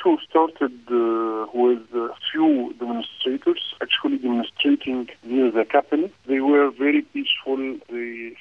issue 0.00 0.16
started 0.28 0.72
uh, 0.90 1.46
with 1.52 1.82
a 1.94 2.14
few 2.30 2.74
demonstrators 2.78 3.74
actually 3.82 4.18
demonstrating 4.18 5.08
near 5.22 5.50
the 5.50 5.64
capital. 5.64 6.10
They 6.26 6.40
were 6.40 6.70
very 6.70 7.02
peaceful. 7.02 7.78
They 7.88 8.36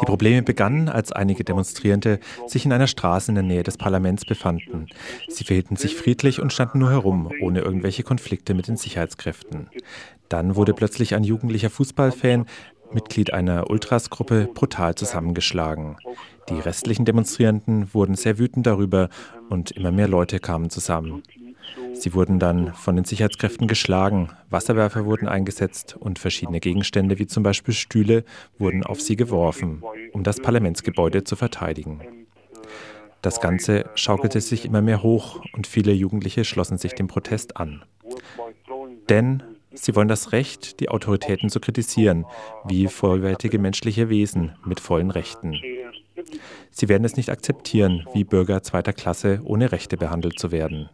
Die 0.00 0.06
Probleme 0.06 0.42
begannen, 0.42 0.88
als 0.88 1.12
einige 1.12 1.44
Demonstrierende 1.44 2.20
sich 2.46 2.64
in 2.64 2.72
einer 2.72 2.86
Straße 2.86 3.30
in 3.30 3.36
der 3.36 3.44
Nähe 3.44 3.62
des 3.62 3.76
Parlaments 3.76 4.24
befanden. 4.24 4.86
Sie 5.28 5.44
verhielten 5.44 5.76
sich 5.76 5.96
friedlich 5.96 6.40
und 6.40 6.52
standen 6.52 6.78
nur 6.78 6.90
herum, 6.90 7.30
ohne 7.40 7.60
irgendwelche 7.60 8.02
Konflikte 8.02 8.54
mit 8.54 8.68
den 8.68 8.76
Sicherheitskräften. 8.76 9.70
Dann 10.28 10.56
wurde 10.56 10.74
plötzlich 10.74 11.14
ein 11.14 11.24
jugendlicher 11.24 11.70
Fußballfan, 11.70 12.46
Mitglied 12.92 13.32
einer 13.32 13.70
Ultrasgruppe, 13.70 14.48
brutal 14.52 14.94
zusammengeschlagen. 14.94 15.96
Die 16.48 16.60
restlichen 16.60 17.04
Demonstrierenden 17.04 17.92
wurden 17.92 18.14
sehr 18.14 18.38
wütend 18.38 18.66
darüber 18.66 19.08
und 19.50 19.70
immer 19.72 19.92
mehr 19.92 20.08
Leute 20.08 20.38
kamen 20.38 20.70
zusammen. 20.70 21.22
Sie 21.92 22.14
wurden 22.14 22.38
dann 22.38 22.72
von 22.74 22.96
den 22.96 23.04
Sicherheitskräften 23.04 23.66
geschlagen, 23.66 24.30
Wasserwerfer 24.50 25.04
wurden 25.04 25.28
eingesetzt 25.28 25.96
und 25.98 26.18
verschiedene 26.18 26.60
Gegenstände 26.60 27.18
wie 27.18 27.26
zum 27.26 27.42
Beispiel 27.42 27.74
Stühle 27.74 28.24
wurden 28.58 28.84
auf 28.84 29.00
sie 29.00 29.16
geworfen, 29.16 29.82
um 30.12 30.22
das 30.22 30.40
Parlamentsgebäude 30.40 31.24
zu 31.24 31.36
verteidigen. 31.36 32.00
Das 33.20 33.40
Ganze 33.40 33.90
schaukelte 33.94 34.40
sich 34.40 34.64
immer 34.64 34.80
mehr 34.80 35.02
hoch 35.02 35.42
und 35.52 35.66
viele 35.66 35.92
Jugendliche 35.92 36.44
schlossen 36.44 36.78
sich 36.78 36.94
dem 36.94 37.08
Protest 37.08 37.56
an. 37.56 37.82
Denn 39.08 39.42
sie 39.74 39.96
wollen 39.96 40.08
das 40.08 40.32
Recht, 40.32 40.78
die 40.80 40.88
Autoritäten 40.88 41.50
zu 41.50 41.58
kritisieren, 41.58 42.26
wie 42.64 42.86
vollwertige 42.86 43.58
menschliche 43.58 44.08
Wesen 44.08 44.52
mit 44.64 44.78
vollen 44.78 45.10
Rechten. 45.10 45.60
Sie 46.70 46.88
werden 46.88 47.04
es 47.04 47.16
nicht 47.16 47.30
akzeptieren, 47.30 48.06
wie 48.12 48.24
Bürger 48.24 48.62
zweiter 48.62 48.92
Klasse 48.92 49.40
ohne 49.44 49.72
Rechte 49.72 49.96
behandelt 49.96 50.38
zu 50.38 50.52
werden. 50.52 50.88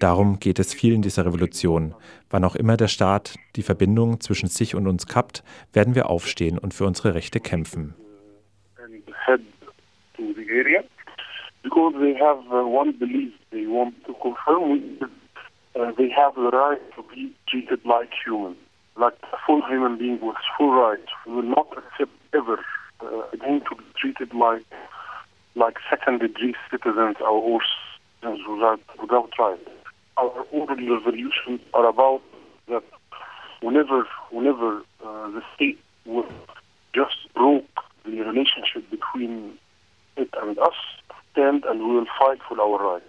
Darum 0.00 0.38
geht 0.38 0.60
es 0.60 0.72
viel 0.72 0.94
in 0.94 1.02
dieser 1.02 1.26
Revolution. 1.26 1.94
Wann 2.30 2.44
auch 2.44 2.54
immer 2.54 2.76
der 2.76 2.86
Staat 2.88 3.34
die 3.56 3.62
Verbindung 3.62 4.20
zwischen 4.20 4.48
sich 4.48 4.76
und 4.76 4.86
uns 4.86 5.06
kappt, 5.06 5.42
werden 5.72 5.96
wir 5.96 6.08
aufstehen 6.08 6.58
und 6.58 6.72
für 6.72 6.86
unsere 6.86 7.14
Rechte 7.14 7.40
kämpfen. 7.40 7.94
Uh, 8.78 8.84
uh, 18.14 18.54
like 18.98 19.14
a 19.32 19.36
full 19.46 19.62
human 19.62 19.96
being 19.96 20.20
with 20.20 20.36
full 20.56 20.74
rights. 20.74 21.08
We 21.26 21.34
will 21.34 21.42
not 21.42 21.68
accept 21.76 22.12
ever 22.32 22.58
treated 24.08 24.34
like 24.34 24.64
like 25.54 25.76
second 25.90 26.20
degree 26.20 26.54
citizens 26.70 27.16
or 27.20 27.60
citizens 28.20 28.46
without, 28.48 28.80
without 29.00 29.30
rights. 29.38 29.68
Our 30.16 30.46
orderly 30.52 30.88
revolutions 30.88 31.60
are 31.74 31.86
about 31.86 32.22
that 32.68 32.82
whenever 33.60 34.06
whenever 34.30 34.82
uh, 35.04 35.30
the 35.30 35.42
state 35.54 35.78
will 36.04 36.26
just 36.94 37.16
broke 37.34 37.64
the 38.04 38.20
relationship 38.20 38.88
between 38.90 39.58
it 40.16 40.28
and 40.42 40.58
us, 40.58 40.74
stand 41.32 41.64
and 41.64 41.80
we 41.80 41.94
will 41.96 42.06
fight 42.18 42.38
for 42.48 42.60
our 42.60 42.94
rights. 42.94 43.04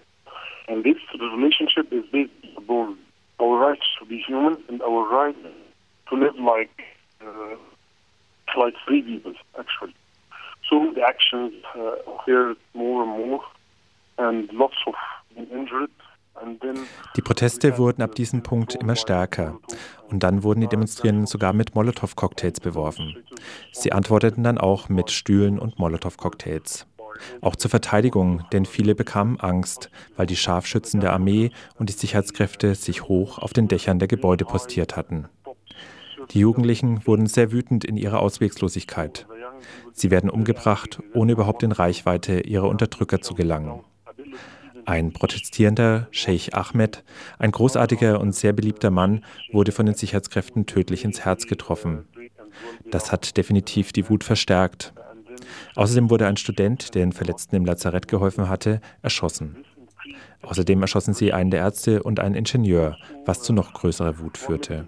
And 0.67 0.83
this 0.83 0.97
relationship 1.19 1.91
is 1.91 2.03
based 2.11 2.31
upon 2.57 2.97
our 3.41 3.57
rights 3.57 3.85
to 3.99 4.05
be 4.05 4.19
human 4.19 4.57
and 4.67 4.81
our 4.81 5.07
right 5.09 5.35
to 6.09 6.15
live 6.15 6.35
like 6.35 6.83
uh, 7.25 7.55
like 8.57 8.73
free 8.85 9.01
people, 9.01 9.33
actually. 9.57 9.93
So 10.69 10.91
the 10.93 11.01
actions 11.01 11.53
uh, 11.75 12.11
occurred 12.11 12.57
more 12.73 13.03
and 13.03 13.17
more, 13.17 13.41
and 14.17 14.51
lots 14.53 14.75
of 14.85 14.95
injured. 15.51 15.89
Die 17.17 17.21
Proteste 17.21 17.77
wurden 17.77 18.01
ab 18.01 18.15
diesem 18.15 18.43
Punkt 18.43 18.75
immer 18.75 18.95
stärker. 18.95 19.59
Und 20.09 20.23
dann 20.23 20.43
wurden 20.43 20.61
die 20.61 20.67
Demonstrierenden 20.67 21.27
sogar 21.27 21.51
mit 21.51 21.75
Molotow-Cocktails 21.75 22.61
beworfen. 22.61 23.17
Sie 23.73 23.91
antworteten 23.91 24.43
dann 24.43 24.57
auch 24.57 24.87
mit 24.87 25.11
Stühlen 25.11 25.59
und 25.59 25.79
Molotow-Cocktails. 25.79 26.87
Auch 27.41 27.57
zur 27.57 27.69
Verteidigung, 27.69 28.45
denn 28.53 28.65
viele 28.65 28.95
bekamen 28.95 29.39
Angst, 29.39 29.91
weil 30.15 30.27
die 30.27 30.37
Scharfschützen 30.37 31.01
der 31.01 31.11
Armee 31.11 31.51
und 31.77 31.89
die 31.89 31.93
Sicherheitskräfte 31.93 32.75
sich 32.75 33.03
hoch 33.03 33.39
auf 33.39 33.51
den 33.51 33.67
Dächern 33.67 33.99
der 33.99 34.07
Gebäude 34.07 34.45
postiert 34.45 34.95
hatten. 34.95 35.27
Die 36.31 36.39
Jugendlichen 36.39 37.05
wurden 37.05 37.27
sehr 37.27 37.51
wütend 37.51 37.83
in 37.83 37.97
ihrer 37.97 38.19
Auswegslosigkeit. 38.19 39.27
Sie 39.93 40.11
werden 40.11 40.29
umgebracht, 40.29 41.01
ohne 41.13 41.33
überhaupt 41.33 41.63
in 41.63 41.71
Reichweite 41.71 42.41
ihrer 42.41 42.67
Unterdrücker 42.67 43.21
zu 43.21 43.33
gelangen. 43.33 43.81
Ein 44.85 45.13
protestierender 45.13 46.07
Sheikh 46.11 46.51
Ahmed, 46.53 47.03
ein 47.37 47.51
großartiger 47.51 48.19
und 48.19 48.33
sehr 48.33 48.53
beliebter 48.53 48.89
Mann, 48.89 49.23
wurde 49.51 49.71
von 49.71 49.85
den 49.85 49.95
Sicherheitskräften 49.95 50.65
tödlich 50.65 51.05
ins 51.05 51.25
Herz 51.25 51.45
getroffen. 51.45 52.07
Das 52.89 53.11
hat 53.11 53.37
definitiv 53.37 53.91
die 53.91 54.09
Wut 54.09 54.23
verstärkt. 54.23 54.93
Außerdem 55.75 56.09
wurde 56.09 56.27
ein 56.27 56.37
Student, 56.37 56.95
der 56.95 57.05
den 57.05 57.11
Verletzten 57.11 57.55
im 57.55 57.65
Lazarett 57.65 58.07
geholfen 58.07 58.49
hatte, 58.49 58.81
erschossen. 59.01 59.63
Außerdem 60.41 60.81
erschossen 60.81 61.13
sie 61.13 61.33
einen 61.33 61.51
der 61.51 61.61
Ärzte 61.61 62.01
und 62.03 62.19
einen 62.19 62.35
Ingenieur, 62.35 62.97
was 63.25 63.41
zu 63.41 63.53
noch 63.53 63.73
größerer 63.73 64.19
Wut 64.19 64.37
führte. 64.37 64.87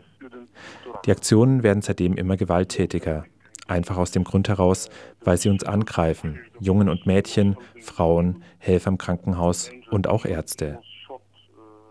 Die 1.05 1.11
Aktionen 1.11 1.63
werden 1.63 1.81
seitdem 1.81 2.15
immer 2.15 2.37
gewalttätiger. 2.37 3.25
Einfach 3.67 3.97
aus 3.97 4.11
dem 4.11 4.23
Grund 4.23 4.49
heraus, 4.49 4.89
weil 5.23 5.37
sie 5.37 5.49
uns 5.49 5.63
angreifen. 5.63 6.39
Jungen 6.59 6.89
und 6.89 7.05
Mädchen, 7.05 7.55
Frauen, 7.79 8.43
Helfer 8.59 8.89
im 8.89 8.97
Krankenhaus 8.97 9.71
und 9.91 10.07
auch 10.07 10.25
Ärzte. 10.25 10.81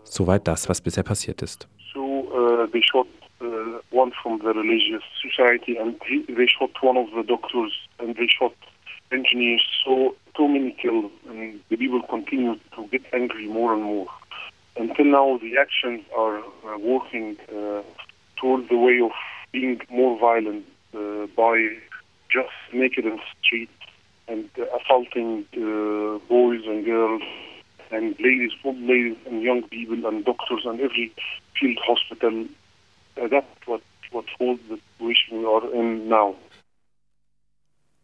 Soweit 0.03 0.47
das, 0.47 0.67
was 0.69 0.81
bisher 0.81 1.03
passiert 1.03 1.41
ist. 1.41 1.67
So, 1.93 2.27
uh, 2.33 2.67
they 2.67 2.81
shot 2.83 3.07
uh, 3.41 3.79
one 3.91 4.11
from 4.21 4.39
the 4.39 4.49
religious 4.49 5.03
society 5.21 5.77
and 5.77 5.95
they 6.27 6.47
shot 6.47 6.71
one 6.81 6.97
of 6.97 7.07
the. 7.13 7.23
So, 9.83 10.15
too 10.35 10.47
many 10.47 10.71
killed 10.71 11.11
and 11.29 11.59
the 11.69 11.77
people 11.77 12.01
continue 12.03 12.55
to 12.75 12.87
get 12.91 13.01
angry 13.13 13.47
more 13.47 13.73
and 13.73 13.83
more. 13.83 14.07
Until 14.77 15.05
now, 15.05 15.37
the 15.37 15.57
actions 15.57 16.01
are 16.15 16.39
uh, 16.39 16.77
working 16.79 17.37
uh, 17.49 17.81
towards 18.37 18.69
the 18.69 19.09
being 19.51 19.81
more 19.89 20.17
violent 20.19 20.65
by 20.91 21.77
just 22.29 22.49
naked 22.73 23.05
in 23.05 23.17
the 23.17 23.21
street 23.43 23.69
and 24.27 24.49
uh, 24.57 24.63
assaulting 24.77 25.45
uh, 25.53 26.19
boys 26.27 26.61
and 26.65 26.85
girls 26.85 27.21
and 27.91 28.15
ladies, 28.19 28.51
old 28.63 28.79
ladies 28.79 29.17
and 29.27 29.41
young 29.41 29.63
people 29.63 30.05
and 30.05 30.23
doctors 30.25 30.63
and 30.65 30.79
every 30.79 31.11
field 31.59 31.77
hospital. 31.85 32.45
Uh, 33.21 33.27
that's 33.27 33.47
what 33.65 33.81
what's 34.11 34.29
all 34.39 34.57
the 34.69 34.79
situation 34.97 35.39
we 35.39 35.45
are 35.45 35.73
in 35.73 36.07
now. 36.07 36.35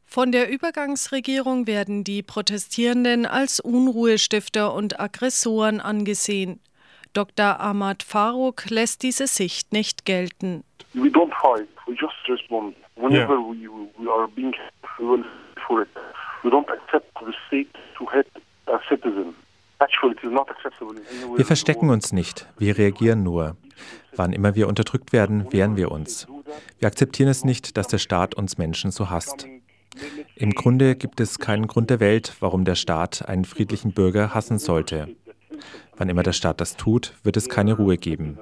Von 0.09 0.31
der 0.31 0.49
Übergangsregierung 0.49 1.67
werden 1.67 2.05
die 2.05 2.23
Protestierenden 2.23 3.25
als 3.25 3.59
Unruhestifter 3.59 4.73
und 4.73 4.99
Aggressoren 5.01 5.81
angesehen. 5.81 6.61
Dr. 7.17 7.59
Ahmad 7.59 8.03
Farouk 8.03 8.69
lässt 8.69 9.01
diese 9.01 9.25
Sicht 9.25 9.73
nicht 9.73 10.05
gelten. 10.05 10.63
We 10.93 11.07
don't 11.07 11.33
fight, 11.41 11.67
we 11.87 11.95
just 11.95 12.13
respond. 12.29 12.75
Whenever 12.95 13.33
yeah. 13.33 13.49
we, 13.49 13.67
we 13.97 14.07
are 14.07 14.27
being 14.27 14.53
for 15.67 15.81
it, 15.81 15.89
we 16.43 16.51
don't 16.51 16.69
accept 16.69 17.11
the 17.19 17.33
state 17.47 17.69
to 17.97 18.05
hit 18.11 18.27
a 18.67 18.79
citizen. 18.87 19.33
Wir 21.35 21.45
verstecken 21.45 21.89
uns 21.89 22.11
nicht, 22.11 22.47
wir 22.57 22.77
reagieren 22.77 23.23
nur. 23.23 23.55
Wann 24.15 24.33
immer 24.33 24.55
wir 24.55 24.67
unterdrückt 24.67 25.13
werden, 25.13 25.51
wehren 25.51 25.75
wir 25.75 25.91
uns. 25.91 26.27
Wir 26.79 26.87
akzeptieren 26.87 27.29
es 27.29 27.43
nicht, 27.43 27.77
dass 27.77 27.87
der 27.87 27.99
Staat 27.99 28.33
uns 28.35 28.57
Menschen 28.57 28.89
so 28.91 29.09
hasst. 29.09 29.47
Im 30.35 30.51
Grunde 30.51 30.95
gibt 30.95 31.19
es 31.19 31.37
keinen 31.37 31.67
Grund 31.67 31.89
der 31.89 31.99
Welt, 31.99 32.35
warum 32.39 32.65
der 32.65 32.75
Staat 32.75 33.27
einen 33.27 33.45
friedlichen 33.45 33.91
Bürger 33.91 34.33
hassen 34.33 34.57
sollte. 34.57 35.15
Wann 35.95 36.09
immer 36.09 36.23
der 36.23 36.33
Staat 36.33 36.61
das 36.61 36.75
tut, 36.77 37.13
wird 37.23 37.37
es 37.37 37.49
keine 37.49 37.73
Ruhe 37.73 37.97
geben. 37.97 38.37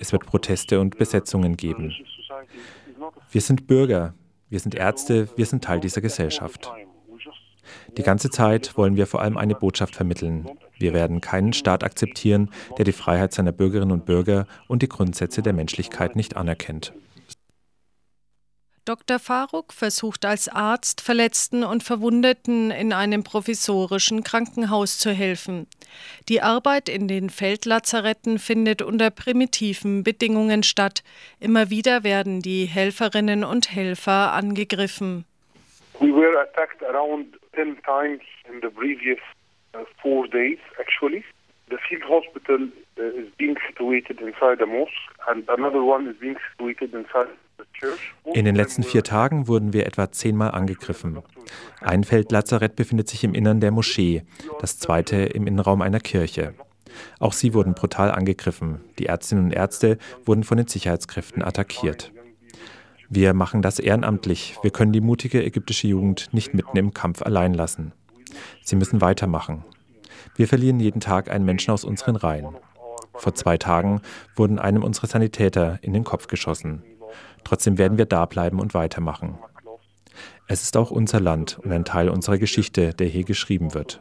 Es 0.00 0.12
wird 0.12 0.26
Proteste 0.26 0.80
und 0.80 0.98
Besetzungen 0.98 1.56
geben. 1.56 1.94
Wir 3.30 3.40
sind 3.40 3.66
Bürger, 3.66 4.14
wir 4.48 4.60
sind 4.60 4.74
Ärzte, 4.74 5.28
wir 5.36 5.46
sind 5.46 5.64
Teil 5.64 5.80
dieser 5.80 6.00
Gesellschaft. 6.00 6.70
Die 7.96 8.02
ganze 8.02 8.30
Zeit 8.30 8.76
wollen 8.76 8.96
wir 8.96 9.06
vor 9.06 9.20
allem 9.20 9.36
eine 9.36 9.54
Botschaft 9.54 9.96
vermitteln. 9.96 10.46
Wir 10.78 10.94
werden 10.94 11.20
keinen 11.20 11.52
Staat 11.52 11.84
akzeptieren, 11.84 12.50
der 12.78 12.84
die 12.84 12.92
Freiheit 12.92 13.32
seiner 13.32 13.52
Bürgerinnen 13.52 13.92
und 13.92 14.06
Bürger 14.06 14.46
und 14.68 14.82
die 14.82 14.88
Grundsätze 14.88 15.42
der 15.42 15.52
Menschlichkeit 15.52 16.16
nicht 16.16 16.36
anerkennt. 16.36 16.92
Dr. 18.88 19.18
Faruk 19.18 19.74
versucht 19.74 20.24
als 20.24 20.48
Arzt 20.48 21.02
Verletzten 21.02 21.62
und 21.62 21.82
Verwundeten 21.82 22.70
in 22.70 22.94
einem 22.94 23.22
provisorischen 23.22 24.24
Krankenhaus 24.24 24.98
zu 24.98 25.10
helfen. 25.10 25.66
Die 26.30 26.40
Arbeit 26.40 26.88
in 26.88 27.06
den 27.06 27.28
Feldlazaretten 27.28 28.38
findet 28.38 28.80
unter 28.80 29.10
primitiven 29.10 30.04
Bedingungen 30.04 30.62
statt. 30.62 31.04
Immer 31.38 31.68
wieder 31.68 32.02
werden 32.02 32.40
die 32.40 32.64
Helferinnen 32.64 33.44
und 33.44 33.70
Helfer 33.74 34.32
angegriffen. 34.32 35.26
We 36.00 36.10
were 36.10 36.40
attacked 36.40 36.82
around 36.82 37.26
10 37.56 37.76
times 37.84 38.22
in 38.48 38.62
the 38.62 38.70
previous 38.70 39.18
uh, 39.74 39.80
four 40.00 40.26
days 40.28 40.58
actually. 40.80 41.22
The 41.68 41.76
hospital 42.08 42.70
uh, 42.96 43.02
is 43.02 43.28
being 43.36 43.58
situated 43.66 44.22
inside 44.22 44.62
a 44.62 44.66
mosque 44.66 45.12
and 45.26 45.46
another 45.50 45.84
one 45.84 46.08
is 46.08 46.16
being 46.18 46.38
situated 46.56 46.94
inside 46.94 47.28
in 48.34 48.44
den 48.44 48.56
letzten 48.56 48.82
vier 48.82 49.02
Tagen 49.02 49.48
wurden 49.48 49.72
wir 49.72 49.86
etwa 49.86 50.10
zehnmal 50.10 50.50
angegriffen. 50.50 51.18
Ein 51.80 52.04
Feldlazarett 52.04 52.76
befindet 52.76 53.08
sich 53.08 53.24
im 53.24 53.34
Innern 53.34 53.60
der 53.60 53.70
Moschee, 53.70 54.22
das 54.60 54.78
zweite 54.78 55.16
im 55.16 55.46
Innenraum 55.46 55.82
einer 55.82 56.00
Kirche. 56.00 56.54
Auch 57.20 57.32
sie 57.32 57.54
wurden 57.54 57.74
brutal 57.74 58.10
angegriffen. 58.10 58.80
Die 58.98 59.06
Ärztinnen 59.06 59.46
und 59.46 59.52
Ärzte 59.52 59.98
wurden 60.24 60.44
von 60.44 60.58
den 60.58 60.66
Sicherheitskräften 60.66 61.42
attackiert. 61.42 62.12
Wir 63.08 63.32
machen 63.32 63.62
das 63.62 63.78
ehrenamtlich. 63.78 64.56
Wir 64.62 64.70
können 64.70 64.92
die 64.92 65.00
mutige 65.00 65.42
ägyptische 65.42 65.88
Jugend 65.88 66.28
nicht 66.32 66.52
mitten 66.52 66.76
im 66.76 66.92
Kampf 66.92 67.22
allein 67.22 67.54
lassen. 67.54 67.92
Sie 68.62 68.76
müssen 68.76 69.00
weitermachen. 69.00 69.64
Wir 70.36 70.48
verlieren 70.48 70.80
jeden 70.80 71.00
Tag 71.00 71.30
einen 71.30 71.44
Menschen 71.44 71.70
aus 71.70 71.84
unseren 71.84 72.16
Reihen. 72.16 72.56
Vor 73.14 73.34
zwei 73.34 73.56
Tagen 73.56 74.02
wurden 74.36 74.58
einem 74.58 74.82
unserer 74.82 75.06
Sanitäter 75.06 75.78
in 75.82 75.92
den 75.92 76.04
Kopf 76.04 76.26
geschossen. 76.26 76.82
Trotzdem 77.44 77.78
werden 77.78 77.98
wir 77.98 78.06
da 78.06 78.26
bleiben 78.26 78.60
und 78.60 78.74
weitermachen. 78.74 79.38
Es 80.46 80.62
ist 80.62 80.76
auch 80.76 80.90
unser 80.90 81.20
Land 81.20 81.58
und 81.62 81.72
ein 81.72 81.84
Teil 81.84 82.08
unserer 82.08 82.38
Geschichte, 82.38 82.94
der 82.94 83.06
hier 83.06 83.24
geschrieben 83.24 83.74
wird. 83.74 84.00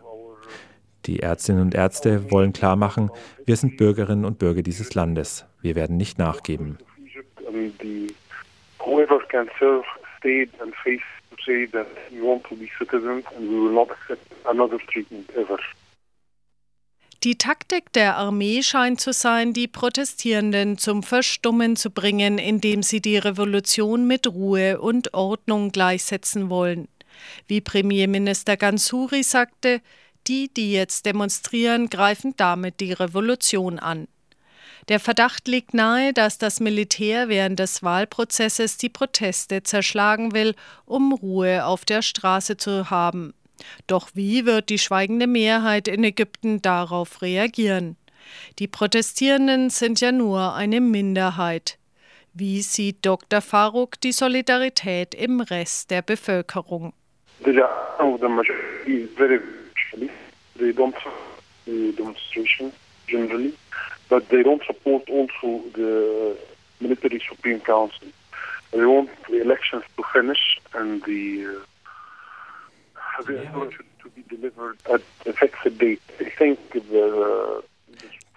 Die 1.06 1.20
Ärztinnen 1.20 1.62
und 1.62 1.76
Ärzte 1.76 2.32
wollen 2.32 2.54
klarmachen, 2.54 3.12
wir 3.46 3.56
sind 3.56 3.78
Bürgerinnen 3.78 4.26
und 4.26 4.40
Bürger 4.40 4.62
dieses 4.62 4.94
Landes. 4.94 5.46
Wir 5.62 5.76
werden 5.76 5.96
nicht 5.98 6.18
nachgeben. 6.18 6.78
Die 17.24 17.38
Taktik 17.38 17.92
der 17.94 18.16
Armee 18.16 18.62
scheint 18.62 19.02
zu 19.02 19.12
sein, 19.12 19.52
die 19.52 19.68
Protestierenden 19.68 20.78
zum 20.78 21.02
Verstummen 21.02 21.76
zu 21.76 21.90
bringen, 21.90 22.38
indem 22.38 22.84
sie 22.84 23.02
die 23.02 23.18
Revolution 23.18 24.06
mit 24.06 24.28
Ruhe 24.28 24.80
und 24.80 25.16
Ordnung 25.16 25.72
gleichsetzen 25.72 26.52
wollen. 26.52 26.88
Wie 27.48 27.60
Premierminister 27.60 28.56
Gansuri 28.56 29.24
sagte, 29.24 29.82
die, 30.28 30.54
die 30.54 30.72
jetzt 30.72 31.08
demonstrieren, 31.08 31.90
greifen 31.90 32.36
damit 32.38 32.80
die 32.80 32.94
Revolution 32.94 33.80
an. 33.80 34.08
Der 34.88 35.00
Verdacht 35.00 35.48
liegt 35.48 35.74
nahe, 35.74 36.14
dass 36.14 36.38
das 36.38 36.60
Militär 36.60 37.28
während 37.30 37.60
des 37.60 37.82
Wahlprozesses 37.84 38.78
die 38.78 38.90
Proteste 38.90 39.64
zerschlagen 39.64 40.34
will, 40.34 40.56
um 40.86 41.12
Ruhe 41.12 41.66
auf 41.66 41.84
der 41.84 42.02
Straße 42.02 42.58
zu 42.58 42.90
haben. 42.90 43.34
Doch 43.88 44.10
wie 44.14 44.46
wird 44.46 44.70
die 44.70 44.78
schweigende 44.78 45.28
Mehrheit 45.28 45.88
in 45.88 46.04
Ägypten 46.04 46.62
darauf 46.62 47.22
reagieren? 47.22 47.98
Die 48.60 48.68
Protestierenden 48.68 49.70
sind 49.70 50.02
ja 50.02 50.12
nur 50.12 50.54
eine 50.56 50.82
Minderheit. 50.82 51.78
Wie 52.34 52.62
sieht 52.62 53.06
Dr. 53.06 53.42
Farouk 53.42 54.00
die 54.02 54.12
Solidarität 54.12 55.16
im 55.16 55.42
Rest 55.42 55.92
der 55.92 56.02
Bevölkerung? 56.02 56.94
They 60.60 60.72
don't 60.72 60.96
the 61.68 61.92
demonstration 61.92 62.72
generally, 63.08 63.54
but 64.10 64.28
they 64.30 64.42
don't 64.42 64.66
support 64.66 65.08
also 65.10 65.64
the 65.76 66.38
military 66.80 67.22
supreme 67.30 67.60
council. 67.60 68.08
They 68.72 68.86
want 68.86 69.10
the 69.30 69.42
elections 69.42 69.84
to 69.96 70.04
finish 70.14 70.60
and 70.74 71.04
the 71.06 71.46
uh, 71.46 71.60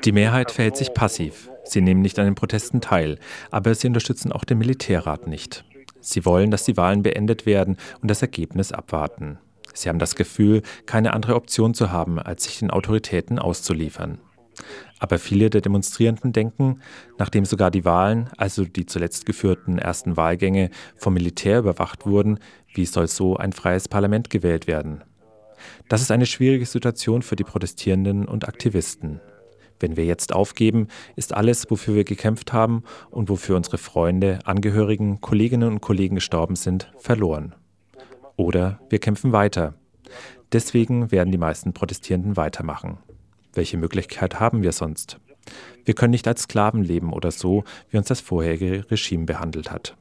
die 0.04 0.12
Mehrheit 0.12 0.50
verhält 0.50 0.76
sich 0.76 0.94
passiv. 0.94 1.50
Sie 1.64 1.80
nehmen 1.80 2.00
nicht 2.00 2.18
an 2.18 2.24
den 2.24 2.34
Protesten 2.34 2.80
teil, 2.80 3.18
aber 3.50 3.74
sie 3.74 3.86
unterstützen 3.86 4.32
auch 4.32 4.44
den 4.44 4.58
Militärrat 4.58 5.26
nicht. 5.26 5.64
Sie 6.00 6.24
wollen, 6.24 6.50
dass 6.50 6.64
die 6.64 6.76
Wahlen 6.76 7.02
beendet 7.02 7.44
werden 7.44 7.76
und 8.00 8.10
das 8.10 8.22
Ergebnis 8.22 8.72
abwarten. 8.72 9.38
Sie 9.74 9.88
haben 9.88 9.98
das 9.98 10.14
Gefühl, 10.14 10.62
keine 10.86 11.12
andere 11.12 11.34
Option 11.34 11.74
zu 11.74 11.92
haben, 11.92 12.18
als 12.18 12.44
sich 12.44 12.58
den 12.58 12.70
Autoritäten 12.70 13.38
auszuliefern. 13.38 14.18
Aber 15.00 15.18
viele 15.18 15.50
der 15.50 15.62
Demonstrierenden 15.62 16.32
denken, 16.32 16.80
nachdem 17.18 17.44
sogar 17.44 17.70
die 17.70 17.84
Wahlen, 17.84 18.28
also 18.36 18.64
die 18.64 18.86
zuletzt 18.86 19.26
geführten 19.26 19.78
ersten 19.78 20.16
Wahlgänge, 20.16 20.70
vom 20.96 21.14
Militär 21.14 21.58
überwacht 21.58 22.06
wurden, 22.06 22.38
wie 22.74 22.84
soll 22.84 23.08
so 23.08 23.36
ein 23.36 23.52
freies 23.52 23.88
Parlament 23.88 24.30
gewählt 24.30 24.66
werden? 24.66 25.02
Das 25.88 26.02
ist 26.02 26.10
eine 26.10 26.26
schwierige 26.26 26.66
Situation 26.66 27.22
für 27.22 27.34
die 27.34 27.44
Protestierenden 27.44 28.28
und 28.28 28.46
Aktivisten. 28.46 29.20
Wenn 29.80 29.96
wir 29.96 30.04
jetzt 30.04 30.34
aufgeben, 30.34 30.88
ist 31.16 31.34
alles, 31.34 31.70
wofür 31.70 31.94
wir 31.94 32.04
gekämpft 32.04 32.52
haben 32.52 32.84
und 33.10 33.30
wofür 33.30 33.56
unsere 33.56 33.78
Freunde, 33.78 34.40
Angehörigen, 34.44 35.22
Kolleginnen 35.22 35.72
und 35.72 35.80
Kollegen 35.80 36.16
gestorben 36.16 36.56
sind, 36.56 36.92
verloren. 36.98 37.54
Oder 38.36 38.80
wir 38.90 38.98
kämpfen 38.98 39.32
weiter. 39.32 39.74
Deswegen 40.52 41.10
werden 41.10 41.32
die 41.32 41.38
meisten 41.38 41.72
Protestierenden 41.72 42.36
weitermachen. 42.36 42.98
Welche 43.54 43.76
Möglichkeit 43.76 44.40
haben 44.40 44.62
wir 44.62 44.72
sonst? 44.72 45.18
Wir 45.84 45.94
können 45.94 46.12
nicht 46.12 46.28
als 46.28 46.42
Sklaven 46.42 46.84
leben 46.84 47.12
oder 47.12 47.30
so, 47.30 47.64
wie 47.90 47.96
uns 47.98 48.08
das 48.08 48.20
vorherige 48.20 48.84
Regime 48.90 49.24
behandelt 49.24 49.70
hat. 49.70 49.96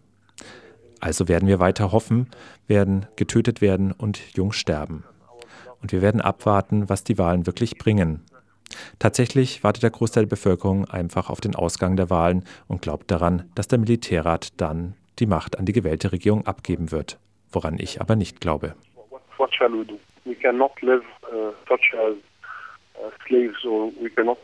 Also 1.00 1.28
werden 1.28 1.48
wir 1.48 1.60
weiter 1.60 1.92
hoffen, 1.92 2.28
werden 2.68 3.06
getötet 3.16 3.62
werden 3.62 3.92
und 3.92 4.20
jung 4.36 4.52
sterben. 4.52 5.04
Und 5.82 5.92
wir 5.92 6.02
werden 6.02 6.22
abwarten, 6.22 6.90
was 6.90 7.04
die 7.04 7.18
Wahlen 7.18 7.46
wirklich 7.46 7.78
bringen. 7.78 8.22
Tatsächlich 9.00 9.64
wartet 9.64 9.84
der 9.84 9.90
Großteil 9.90 10.26
der 10.26 10.30
Bevölkerung 10.30 10.86
einfach 10.86 11.30
auf 11.30 11.42
den 11.42 11.56
Ausgang 11.56 11.96
der 11.96 12.10
Wahlen 12.10 12.44
und 12.68 12.82
glaubt 12.82 13.10
daran, 13.10 13.50
dass 13.56 13.68
der 13.68 13.80
Militärrat 13.80 14.60
dann 14.60 14.96
die 15.20 15.26
Macht 15.26 15.58
an 15.58 15.66
die 15.66 15.74
gewählte 15.74 16.12
Regierung 16.12 16.46
abgeben 16.46 16.92
wird, 16.92 17.18
woran 17.52 17.80
ich 17.80 18.02
aber 18.02 18.16
nicht 18.16 18.42
glaube. 18.42 18.76
What 19.38 19.54
shall 19.56 19.72
we 19.72 19.86
do? 19.86 19.98
We 20.26 20.36
cannot 20.36 20.80
live 20.82 21.04
uh, 21.32 21.52
such 21.68 21.98
as 21.98 22.16
uh, 23.04 23.10
slaves 23.28 23.64
or 23.66 23.92
we 24.02 24.10
cannot 24.10 24.38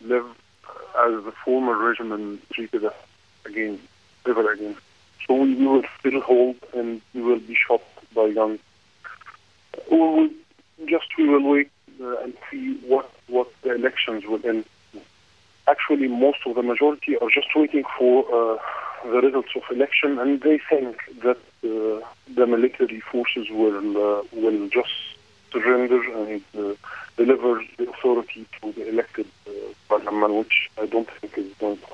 live 0.00 0.26
as 0.98 1.24
the 1.24 1.32
former 1.44 1.76
regime 1.76 2.40
treated 2.52 2.84
us 2.84 2.94
again, 3.44 3.78
ever 4.26 4.52
again. 4.52 4.76
So 5.26 5.34
we 5.34 5.54
will 5.54 5.82
still 5.98 6.20
hold 6.20 6.56
and 6.74 7.00
we 7.14 7.22
will 7.22 7.40
be 7.40 7.54
shot 7.54 7.82
by 8.14 8.32
guns. 8.32 8.60
Or 9.90 10.22
we 10.22 10.30
just 10.86 11.06
we 11.16 11.28
will 11.28 11.48
wait 11.48 11.70
uh, 12.00 12.16
and 12.18 12.34
see 12.50 12.74
what, 12.86 13.10
what 13.28 13.48
the 13.62 13.74
elections 13.74 14.24
will 14.26 14.44
end. 14.44 14.64
Actually, 15.66 16.08
most 16.08 16.38
of 16.46 16.54
the 16.54 16.62
majority 16.62 17.16
are 17.18 17.28
just 17.30 17.48
waiting 17.54 17.84
for 17.98 18.24
uh, 18.24 18.58
the 19.04 19.20
results 19.20 19.50
of 19.54 19.62
election, 19.70 20.18
and 20.18 20.40
they 20.40 20.58
think 20.70 20.96
that 21.22 21.36
uh, 21.64 22.06
the 22.34 22.46
military 22.46 23.00
forces 23.00 23.48
will 23.50 23.96
uh, 23.96 24.22
will 24.32 24.68
just 24.68 24.94
surrender 25.52 26.02
and 26.26 26.42
uh, 26.58 26.74
deliver 27.16 27.62
the 27.76 27.90
authority 27.90 28.46
to 28.60 28.72
the 28.72 28.88
elected 28.88 29.26
uh, 29.46 29.50
parliament, 29.88 30.34
which 30.34 30.70
I 30.80 30.86
don't 30.86 31.08
think 31.20 31.36
is 31.38 31.52
going 31.58 31.78
to 31.78 31.86